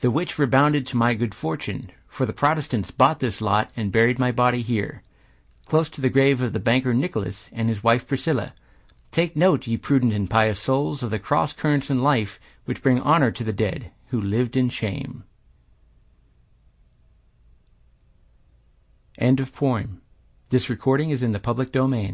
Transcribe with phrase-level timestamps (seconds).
[0.00, 1.90] The which redounded to my good fortune.
[2.06, 5.02] For the Protestants bought this lot, And buried my body here,
[5.64, 8.52] Close to the grave of the banker Nicholas, And of his wife Priscilla.
[9.10, 13.30] Take note, ye prudent and pious souls, Of the cross—currents in life Which bring honor
[13.30, 15.24] to the dead, who lived in shame
[19.18, 19.98] Harry Carey Goodhue
[20.52, 22.02] You never marveled, dullards